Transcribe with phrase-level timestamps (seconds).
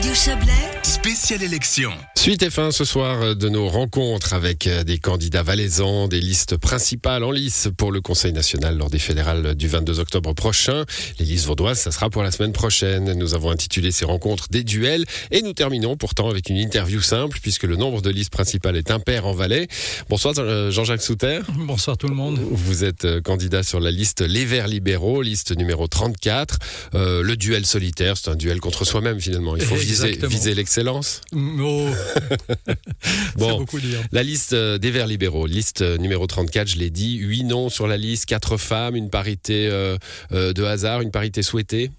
[0.00, 0.80] Radio Chablais.
[0.82, 1.92] Spéciale élection.
[2.20, 6.58] Suite et fin ce soir de nos rencontres avec euh, des candidats valaisans, des listes
[6.58, 10.84] principales en lice pour le Conseil national lors des fédérales du 22 octobre prochain.
[11.18, 13.14] Les listes vaudoises, ça sera pour la semaine prochaine.
[13.14, 17.38] Nous avons intitulé ces rencontres des duels et nous terminons pourtant avec une interview simple
[17.40, 19.66] puisque le nombre de listes principales est impair en Valais.
[20.10, 21.40] Bonsoir euh, Jean-Jacques Souter.
[21.56, 22.38] Bonsoir tout le monde.
[22.50, 26.58] Vous êtes euh, candidat sur la liste Les Verts libéraux, liste numéro 34.
[26.96, 29.56] Euh, le duel solitaire, c'est un duel contre soi-même finalement.
[29.56, 31.22] Il faut viser, viser l'excellence.
[31.34, 31.88] Oh.
[33.36, 34.02] bon, dire.
[34.12, 37.68] la liste euh, des Verts libéraux, liste euh, numéro 34, je l'ai dit, 8 noms
[37.68, 39.96] sur la liste, 4 femmes, une parité euh,
[40.30, 41.90] de hasard, une parité souhaitée.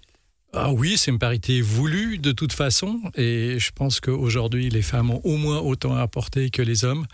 [0.54, 5.10] Ah oui, c'est une parité voulue de toute façon, et je pense qu'aujourd'hui les femmes
[5.10, 7.06] ont au moins autant à apporter que les hommes,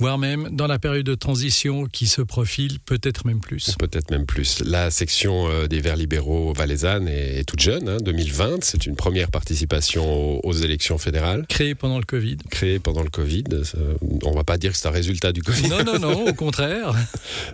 [0.00, 3.76] voire même dans la période de transition qui se profile, peut-être même plus.
[3.78, 4.60] Peut-être même plus.
[4.64, 8.64] La section euh, des Verts libéraux valaisanne est, toute jeune, hein, 2020.
[8.64, 12.38] C'est une première participation aux, élections fédérales, Créée pendant le Covid.
[12.50, 13.44] créée pendant le Covid.
[14.24, 15.68] On va pas dire que c'est un résultat du Covid.
[15.68, 16.92] Non, non, non, au contraire.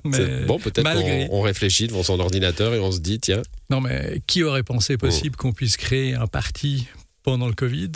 [0.02, 1.28] Mais bon, peut-être malgré.
[1.28, 4.62] qu'on on réfléchit devant son ordinateur et on se dit, tiens, Non, mais qui aurait
[4.62, 6.88] pensé possible qu'on puisse créer un parti
[7.22, 7.90] pendant le Covid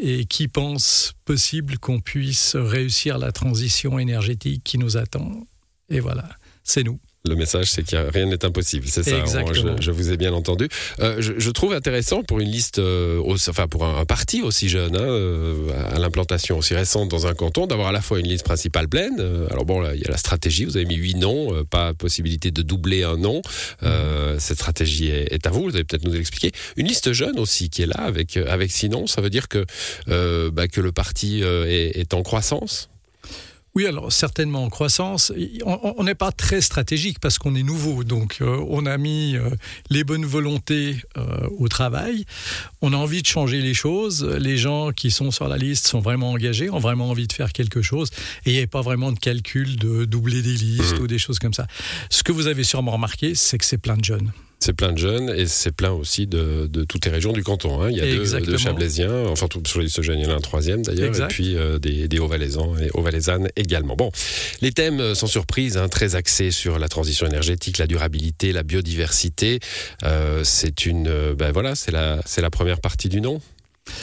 [0.00, 5.46] et qui pense possible qu'on puisse réussir la transition énergétique qui nous attend?
[5.88, 6.28] Et voilà,
[6.62, 7.00] c'est nous.
[7.26, 8.86] Le message, c'est qu'il y a rien n'est impossible.
[8.86, 9.16] C'est ça.
[9.18, 9.76] Exactement.
[9.78, 10.68] Je, je vous ai bien entendu.
[11.00, 14.42] Euh, je, je trouve intéressant pour une liste, euh, aussi- enfin pour un, un parti
[14.42, 18.20] aussi jeune, hein, euh, à l'implantation aussi récente dans un canton, d'avoir à la fois
[18.20, 19.18] une liste principale pleine.
[19.50, 20.66] alors bon, là, il y a la stratégie.
[20.66, 23.40] Vous avez mis huit noms, pas possibilité de doubler un nom.
[23.84, 25.62] Euh, cette stratégie est, est à vous.
[25.62, 26.52] Vous allez peut-être nous expliquer.
[26.76, 29.06] Une liste jeune aussi qui est là avec avec six noms.
[29.06, 29.64] Ça veut dire que
[30.50, 32.90] bah, que le parti est, est en croissance?
[33.74, 35.32] Oui, alors certainement en croissance.
[35.64, 38.04] On n'est pas très stratégique parce qu'on est nouveau.
[38.04, 39.50] Donc euh, on a mis euh,
[39.90, 42.24] les bonnes volontés euh, au travail.
[42.82, 44.24] On a envie de changer les choses.
[44.24, 47.52] Les gens qui sont sur la liste sont vraiment engagés, ont vraiment envie de faire
[47.52, 48.10] quelque chose.
[48.46, 51.40] Et il n'y a pas vraiment de calcul de doubler des listes ou des choses
[51.40, 51.66] comme ça.
[52.10, 54.30] Ce que vous avez sûrement remarqué, c'est que c'est plein de jeunes.
[54.60, 57.82] C'est plein de jeunes et c'est plein aussi de, de toutes les régions du canton.
[57.82, 57.90] hein.
[57.90, 60.36] Il y a deux, deux Chablaisiens, enfin tout, sur les jeunes, il y en a
[60.36, 63.94] un troisième d'ailleurs, et puis euh, des, des Hauts-Valaisans et Hauts-Valaisannes également.
[63.94, 64.10] Bon,
[64.62, 68.62] les thèmes euh, sans surprise, hein, très axés sur la transition énergétique, la durabilité, la
[68.62, 69.60] biodiversité.
[70.02, 73.42] Euh, c'est une, euh, ben voilà, c'est la, c'est la première partie du nom.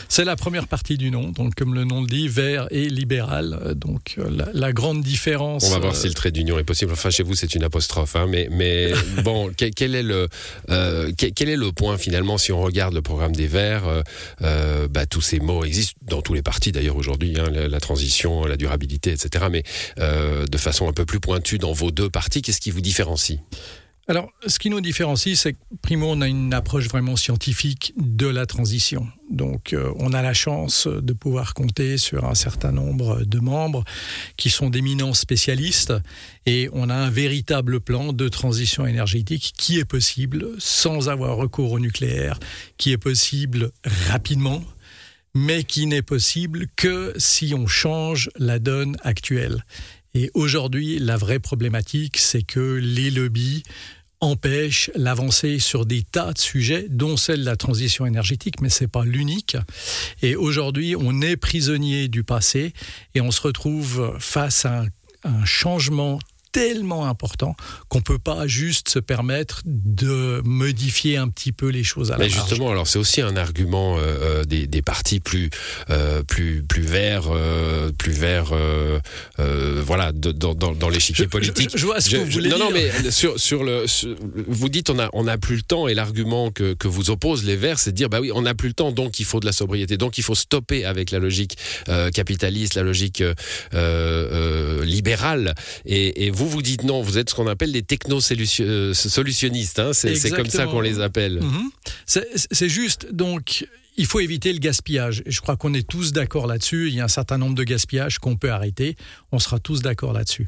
[0.10, 1.30] C'est la première partie du nom.
[1.30, 3.74] Donc comme le nom le dit, vert et libéral.
[3.76, 5.66] Donc euh, la, la grande différence.
[5.66, 6.92] On va voir euh, si le trait d'union est possible.
[6.92, 8.92] Enfin, chez vous, c'est une apostrophe, hein, mais, mais
[9.24, 10.28] bon, quel, quel est le,
[10.70, 14.04] euh, quel, quel est le point finalement si on regarde le programme des Verts
[14.42, 17.80] euh, bah, Tous ces mots existent dans tous les partis d'ailleurs aujourd'hui, hein, la, la
[17.80, 19.46] transition, la durabilité, etc.
[19.50, 19.64] Mais
[19.98, 23.40] de façon un peu plus pointue dans vos deux partis, qu'est-ce qui vous différencie?
[24.08, 28.28] Alors, ce qui nous différencie, c'est que, primo, on a une approche vraiment scientifique de
[28.28, 29.08] la transition.
[29.30, 33.84] Donc, euh, on a la chance de pouvoir compter sur un certain nombre de membres
[34.38, 35.94] qui sont d'éminents spécialistes
[36.46, 41.72] et on a un véritable plan de transition énergétique qui est possible sans avoir recours
[41.72, 42.40] au nucléaire,
[42.78, 44.64] qui est possible rapidement,
[45.36, 49.64] mais qui n'est possible que si on change la donne actuelle.
[50.14, 53.64] Et aujourd'hui, la vraie problématique, c'est que les lobbies
[54.20, 58.88] empêchent l'avancée sur des tas de sujets, dont celle de la transition énergétique, mais c'est
[58.88, 59.58] pas l'unique.
[60.22, 62.74] Et aujourd'hui, on est prisonnier du passé
[63.16, 64.86] et on se retrouve face à
[65.24, 66.20] un changement
[66.52, 67.56] tellement important
[67.88, 72.26] qu'on peut pas juste se permettre de modifier un petit peu les choses à la
[72.26, 72.40] Mais marge.
[72.50, 75.50] justement, alors c'est aussi un argument euh, euh, des, des partis plus
[75.90, 78.54] euh, plus plus verts, euh, plus verts,
[79.38, 81.70] voilà, de- dans, dans, dans l'échiquier politique.
[81.74, 84.16] je- je vois ce que vous voulez non, non, mais sur sur le, sur-
[84.48, 87.44] vous dites on a on a plus le temps et l'argument que que vous opposent
[87.44, 89.40] les Verts, c'est de dire bah oui, on n'a plus le temps, donc il faut
[89.40, 91.58] de la sobriété, donc il faut stopper avec la logique
[92.14, 93.24] capitaliste, la logique
[94.84, 95.56] libérale.
[95.86, 99.80] Et, et vous vous dites non, vous êtes ce qu'on appelle des techno-solutionnistes.
[99.80, 101.42] Hein, c'est comme ça qu'on les appelle.
[101.42, 101.72] Mhm.
[102.06, 103.66] C'est c'est juste, donc
[103.98, 105.24] il faut éviter le gaspillage.
[105.26, 106.88] Et je crois qu'on est tous d'accord là-dessus.
[106.88, 108.96] Il y a un certain nombre de gaspillages qu'on peut arrêter.
[109.32, 110.48] On sera tous d'accord là-dessus.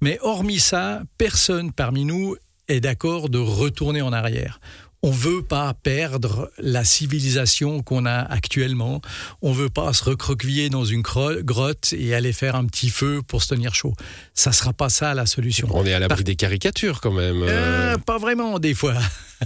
[0.00, 2.36] Mais hormis ça, personne parmi nous
[2.68, 4.60] est d'accord de retourner en arrière.
[5.02, 9.00] On veut pas perdre la civilisation qu'on a actuellement.
[9.40, 13.42] On veut pas se recroqueviller dans une grotte et aller faire un petit feu pour
[13.42, 13.94] se tenir chaud.
[14.34, 15.68] Ça sera pas ça la solution.
[15.72, 17.42] On est à l'abri des caricatures quand même.
[17.42, 17.94] euh.
[17.94, 18.94] Euh, pas vraiment, des fois.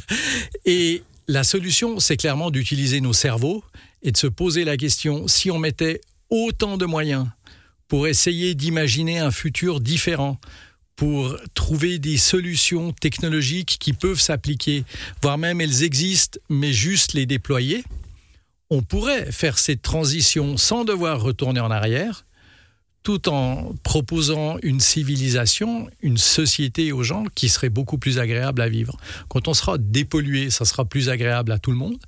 [0.65, 3.63] Et la solution, c'est clairement d'utiliser nos cerveaux
[4.03, 7.27] et de se poser la question si on mettait autant de moyens
[7.87, 10.39] pour essayer d'imaginer un futur différent,
[10.97, 14.85] pour trouver des solutions technologiques qui peuvent s'appliquer,
[15.23, 17.85] voire même elles existent, mais juste les déployer,
[18.71, 22.25] on pourrait faire cette transition sans devoir retourner en arrière,
[23.03, 28.69] tout en proposant une civilisation, une société aux gens qui serait beaucoup plus agréable à
[28.69, 28.97] vivre.
[29.29, 31.99] Quand on sera dépollué, ça sera plus agréable à tout le monde.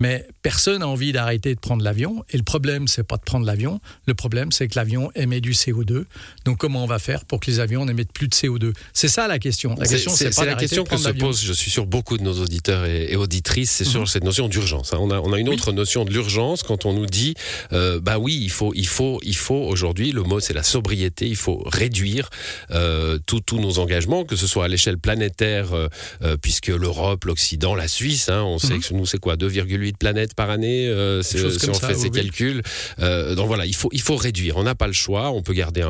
[0.00, 2.24] Mais personne n'a envie d'arrêter de prendre l'avion.
[2.30, 3.80] Et le problème, c'est pas de prendre l'avion.
[4.06, 6.04] Le problème, c'est que l'avion émet du CO2.
[6.44, 9.28] Donc, comment on va faire pour que les avions n'émettent plus de CO2 C'est ça
[9.28, 9.74] la question.
[9.78, 12.84] La question, c'est la question que se pose, je suis sûr, beaucoup de nos auditeurs
[12.84, 14.06] et, auditrices, c'est sur mhm.
[14.06, 14.92] cette notion d'urgence.
[14.92, 14.98] Hein.
[15.00, 17.34] On, a, on a une autre notion de l'urgence quand on nous dit,
[17.72, 21.26] euh, bah oui, il faut, il faut, il faut aujourd'hui, le mot c'est la sobriété,
[21.26, 22.30] il faut réduire
[22.70, 25.88] euh, tous nos engagements, que ce soit à l'échelle planétaire, euh,
[26.22, 28.80] euh puisque l'Europe, l'Occident, la Suisse, hein, on sait mhm.
[28.80, 31.36] que nous c'est quoi, 2,8 de planètes par année, euh, si
[31.68, 32.62] on fait ces calculs.
[33.00, 34.56] Euh, donc voilà, il faut, il faut réduire.
[34.56, 35.30] On n'a pas le choix.
[35.30, 35.82] On peut garder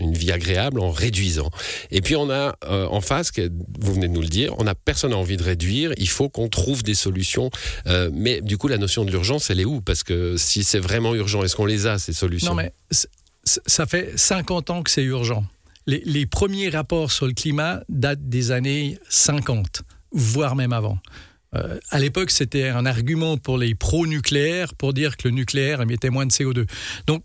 [0.00, 1.50] une vie agréable en réduisant.
[1.90, 3.32] Et puis on a euh, en face,
[3.78, 5.92] vous venez de nous le dire, on a personne n'a envie de réduire.
[5.96, 7.50] Il faut qu'on trouve des solutions.
[8.12, 9.80] mais du coup, la notion de l'urgence, elle est où?
[9.80, 12.50] Parce que si c'est vraiment urgent, est-ce qu'on les a ces solutions?
[12.50, 12.72] Non, mais
[13.42, 15.44] ça fait 50 ans que c'est urgent.
[15.86, 20.98] Les, les, premiers rapports sur le climat datent des années 50, voire même avant.
[21.54, 26.10] Euh, à l'époque, c'était un argument pour les pro-nucléaires pour dire que le nucléaire émettait
[26.10, 26.66] moins de CO2.
[27.06, 27.24] Donc,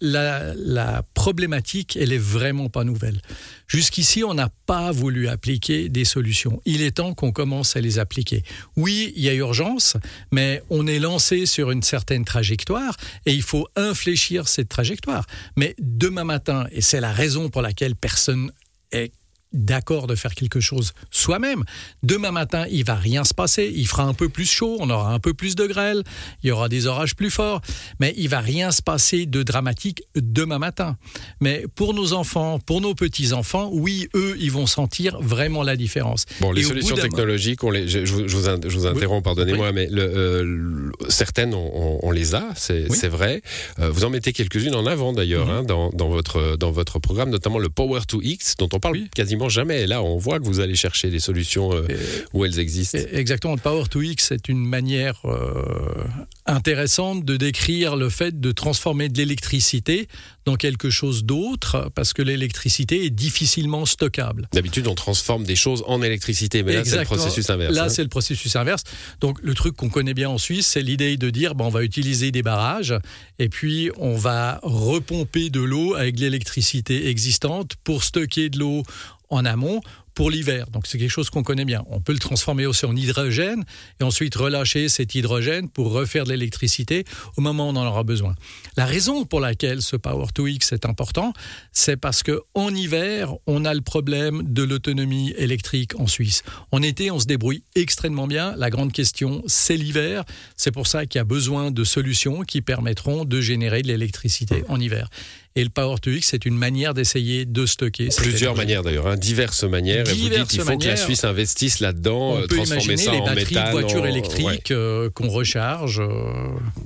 [0.00, 3.20] la, problématique, elle est vraiment pas nouvelle.
[3.66, 6.60] Jusqu'ici, on n'a pas voulu appliquer des solutions.
[6.64, 8.44] Il est temps qu'on commence à les appliquer.
[8.76, 9.96] Oui, il y a urgence,
[10.30, 12.96] mais on est lancé sur une certaine trajectoire
[13.26, 15.26] et il faut infléchir cette trajectoire.
[15.56, 18.52] Mais demain matin, et c'est la raison pour laquelle personne
[18.92, 19.12] est
[19.52, 21.64] d'accord de faire quelque chose soi-même.
[22.02, 23.72] Demain matin, il va rien se passer.
[23.74, 26.02] Il fera un peu plus chaud, on aura un peu plus de grêle,
[26.42, 27.60] il y aura des orages plus forts,
[28.00, 30.96] mais il va rien se passer de dramatique demain matin.
[31.40, 35.76] Mais pour nos enfants, pour nos petits enfants, oui, eux, ils vont sentir vraiment la
[35.76, 36.24] différence.
[36.40, 40.90] Bon, les solutions technologiques, on les, je, vous, je, vous, interromps, pardonnez-moi, mais le, euh,
[41.08, 43.42] certaines, on, les a, c'est vrai.
[43.78, 45.52] Euh, vous en mettez quelques-unes en avant d'ailleurs mhm.
[45.52, 48.98] hein, dans, dans, votre dans votre programme, notamment le Power to X, dont on parle
[49.14, 49.86] quasiment jamais.
[49.86, 51.86] là, on voit que vous allez chercher des solutions euh,
[52.32, 52.98] où elles existent.
[53.12, 53.54] Exactement.
[53.54, 56.04] Le Power to X, c'est une manière euh,
[56.52, 60.06] intéressante de décrire le fait de transformer de l'électricité
[60.44, 64.48] dans quelque chose d'autre, parce que l'électricité est difficilement stockable.
[64.52, 67.74] D'habitude, on transforme des choses en électricité, mais là, c'est le processus inverse.
[67.74, 67.88] Là, hein.
[67.88, 68.82] c'est le processus inverse.
[69.20, 71.84] Donc, le truc qu'on connaît bien en Suisse, c'est l'idée de dire, bon, on va
[71.84, 72.94] utiliser des barrages,
[73.38, 78.82] et puis on va repomper de l'eau avec l'électricité existante pour stocker de l'eau
[79.30, 79.80] en amont
[80.14, 80.66] pour l'hiver.
[80.70, 81.84] Donc c'est quelque chose qu'on connaît bien.
[81.88, 83.64] On peut le transformer aussi en hydrogène
[84.00, 87.04] et ensuite relâcher cet hydrogène pour refaire de l'électricité
[87.36, 88.34] au moment où on en aura besoin.
[88.76, 91.32] La raison pour laquelle ce Power to X est important,
[91.72, 96.42] c'est parce que en hiver, on a le problème de l'autonomie électrique en Suisse.
[96.70, 98.54] En été, on se débrouille extrêmement bien.
[98.56, 100.24] La grande question, c'est l'hiver.
[100.56, 104.64] C'est pour ça qu'il y a besoin de solutions qui permettront de générer de l'électricité
[104.68, 105.08] en hiver.
[105.54, 108.08] Et le Power to X, c'est une manière d'essayer de stocker.
[108.16, 110.08] Plusieurs manières d'ailleurs, hein, diverses manières.
[110.08, 113.54] et vous dites il faut que la Suisse investisse là-dedans, euh, transformer ça les batteries
[113.56, 116.08] de voitures électriques euh, qu'on recharge euh,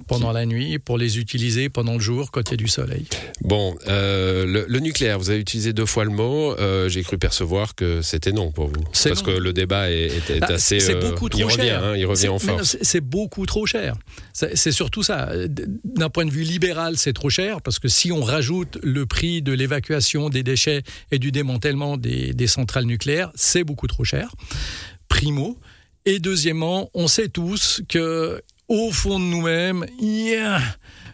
[0.09, 3.07] pendant la nuit pour les utiliser pendant le jour quand il y a du soleil.
[3.43, 6.57] Bon, le, nucléaire, vous avez utilisé deux fois le mot.
[6.89, 8.83] J'ai cru percevoir que c'était non pour vous.
[9.05, 10.81] Parce que le débat est, bah, assez.
[10.81, 11.81] C'est beaucoup trop il cher.
[11.81, 12.77] Revient, hein, il revient en force.
[12.83, 13.95] C'est beaucoup trop cher.
[14.33, 15.31] C'est surtout ça.
[15.85, 19.43] D'un point de vue libéral, c'est trop cher parce que si on rajoute le prix
[19.43, 24.35] de l'évacuation des déchets et du démantèlement des, centrales nucléaires, c'est beaucoup trop cher.
[25.09, 25.59] Primo.
[26.05, 29.85] Et deuxièmement, on sait tous que au fond de nous-mêmes,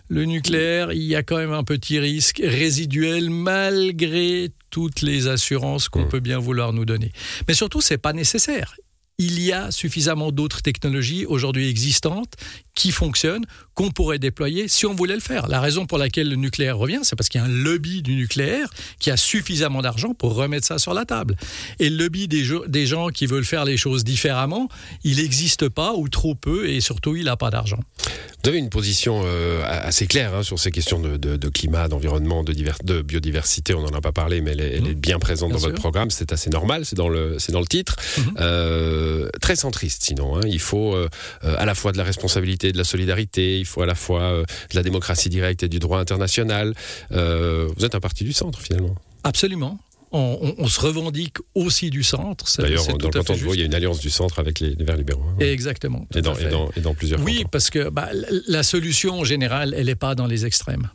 [0.08, 5.88] le nucléaire, il y a quand même un petit risque résiduel malgré toutes les assurances
[5.88, 6.08] qu'on mmh.
[6.08, 7.12] peut bien vouloir nous donner.
[7.48, 8.74] Mais surtout, c'est pas nécessaire
[9.22, 12.34] il y a suffisamment d'autres technologies aujourd'hui existantes
[12.74, 15.46] qui fonctionnent, qu'on pourrait déployer si on voulait le faire.
[15.46, 18.14] La raison pour laquelle le nucléaire revient, c'est parce qu'il y a un lobby du
[18.16, 21.36] nucléaire qui a suffisamment d'argent pour remettre ça sur la table.
[21.78, 24.68] Et le lobby des, gens qui veulent faire les choses différemment,
[25.04, 27.80] il n'existe pas ou trop peu et surtout il n'a pas d'argent.
[28.42, 32.52] Vous avez une position euh, assez claire hein, sur ces questions de, climat, d'environnement, de,
[32.52, 33.72] de, biodiversité.
[33.72, 34.94] On n'en a pas parlé, mais elle est, mhm.
[34.94, 36.10] bien présente dans votre programme.
[36.10, 37.96] C'est assez normal, c'est dans le, dans le titre.
[38.18, 38.34] Mhm.
[38.40, 40.36] Euh, très centriste, sinon.
[40.36, 40.40] Hein.
[40.46, 41.08] Il faut euh,
[41.42, 43.60] à la fois de la responsabilité, de la solidarité.
[43.60, 46.74] Il faut à la fois de la démocratie directe et du droit international.
[47.10, 48.96] vous êtes un parti du centre, finalement.
[49.22, 49.78] Absolument
[50.12, 52.46] on, se revendique aussi du centre.
[52.58, 54.74] D'ailleurs, dans le canton de Vaud, il y a une alliance du centre avec les,
[54.82, 55.22] Verts libéraux.
[55.22, 55.36] Hein.
[55.40, 56.06] Exactement.
[56.14, 58.10] Et dans, plusieurs Oui, parce que bah,
[58.46, 60.88] la solution en général, elle n'est pas dans les extrêmes.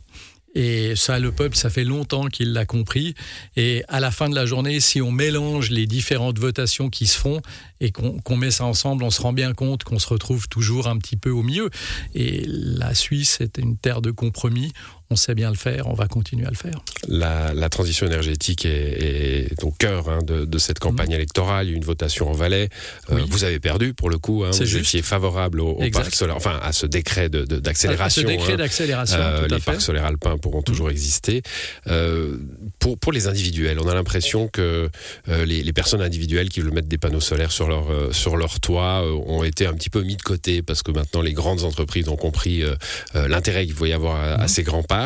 [0.54, 3.14] Et ça, le peuple, ça fait longtemps qu'il l'a compris.
[3.56, 7.18] Et à la fin de la journée, si on mélange les différentes votations qui se
[7.18, 7.42] font
[7.80, 10.96] et qu'on met ça ensemble, on se rend bien compte qu'on se retrouve toujours un
[10.98, 11.70] petit peu au milieu.
[12.14, 14.72] Et la Suisse est une terre de compromis
[15.10, 16.80] on sait bien le faire, on va continuer à le faire.
[17.08, 21.14] La, transition énergétique est, au cœur hein, de, cette campagne mhm.
[21.14, 21.66] électorale.
[21.66, 22.68] Il y a eu une votation en Valais.
[23.10, 24.44] Euh, vous avez perdu pour le coup.
[24.44, 28.22] Hein, vous étiez favorable au, parc solaire, enfin à ce décret d'accélération.
[28.22, 28.56] De, décret hein.
[28.56, 29.18] d'accélération.
[29.18, 30.92] Euh, les parcs solaires alpins pourront toujours mhm.
[30.92, 31.42] exister.
[31.86, 32.36] Euh,
[32.78, 34.90] pour, pour les individuels, on a l'impression que
[35.26, 39.44] les, personnes individuelles qui veulent mettre des panneaux solaires sur leur, sur leur toit ont
[39.44, 42.62] été un petit peu mis de côté parce que maintenant les grandes entreprises ont compris
[43.14, 44.48] l'intérêt qu'il faut y avoir à, à mhm.
[44.48, 44.97] ces grands parcs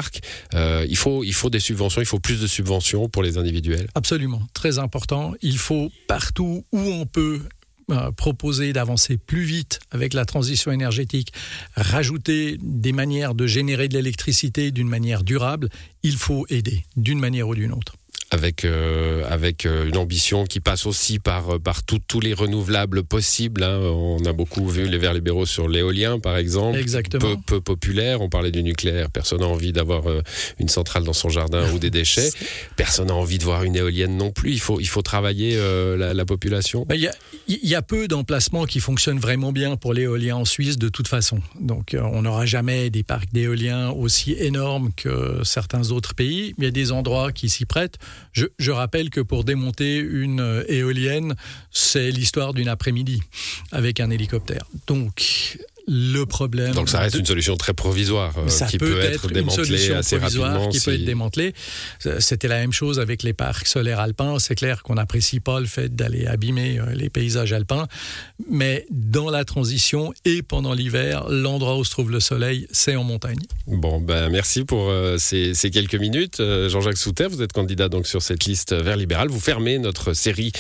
[0.55, 3.89] euh, il, faut, il faut des subventions, il faut plus de subventions pour les individuels.
[3.95, 5.35] Absolument, très important.
[5.43, 7.41] Il faut partout où on peut
[7.91, 11.33] euh, proposer d'avancer plus vite avec la transition énergétique,
[11.77, 15.69] rajouter des manières de générer de l'électricité d'une manière durable,
[16.03, 17.97] il faut aider d'une manière ou d'une autre
[18.33, 23.63] avec euh, avec euh, une ambition qui passe aussi par par tous les renouvelables possibles.
[23.63, 23.79] Hein.
[23.79, 27.37] On a beaucoup vu les Verts libéraux sur l'éolien, par exemple, Exactement.
[27.37, 28.23] Peu, peu populaire.
[28.23, 29.11] On parlait du nucléaire.
[29.11, 30.23] Personne n'a envie d'avoir euh,
[30.59, 32.31] une centrale dans son jardin ou des déchets.
[32.77, 34.53] Personne n'a envie de voir une éolienne non plus.
[34.53, 35.59] Il faut il faut travailler
[35.97, 36.87] la, population.
[36.91, 37.13] Il y, a,
[37.49, 41.41] y a peu d'emplacements qui fonctionnent vraiment bien pour l'éolien en Suisse de toute façon.
[41.61, 46.55] Donc on n'aura jamais des parcs d'éolien aussi énormes que certains autres pays.
[46.59, 47.99] Il y a des endroits qui s'y prêtent.
[48.33, 51.35] Je, rappelle que pour démonter une euh, éolienne,
[51.71, 53.23] c'est l'histoire d'une après-midi
[53.71, 54.67] avec un hélicoptère.
[54.87, 56.75] Donc, le problème.
[56.75, 60.69] Donc ça reste une solution très provisoire euh, qui peut, être, démantelée assez rapidement.
[60.69, 61.55] Qui peut être démantelée.
[62.19, 64.39] C'était la même chose avec les parcs solaires alpins.
[64.39, 67.87] C'est clair qu'on n'apprécie pas le fait d'aller abîmer euh, les paysages alpins,
[68.51, 73.05] mais dans la transition et pendant l'hiver, l'endroit où se trouve le soleil, c'est en
[73.05, 73.41] montagne.
[73.67, 76.41] Bon, ben merci pour euh, ces, quelques minutes.
[76.69, 79.29] Jean-Jacques Souter, vous êtes candidat donc sur cette liste vert libéral.
[79.29, 80.53] Vous fermez notre série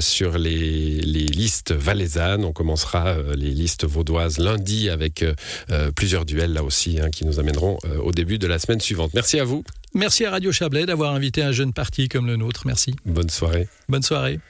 [0.00, 2.44] sur les, les listes valaisannes.
[2.44, 5.34] On commencera les listes vaudoises lundi avec euh,
[5.70, 8.80] euh, plusieurs duels là aussi hein, qui nous amèneront euh, au début de la semaine
[8.80, 9.10] suivante.
[9.14, 9.64] Merci à vous.
[9.94, 12.62] Merci à Radio Chablais d'avoir invité un jeune parti comme le nôtre.
[12.66, 12.94] Merci.
[13.04, 13.68] Bonne soirée.
[13.88, 14.40] Bonne soirée.